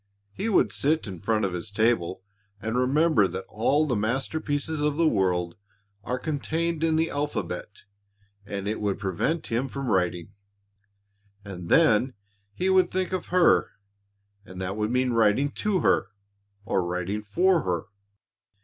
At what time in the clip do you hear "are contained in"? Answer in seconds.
6.03-6.95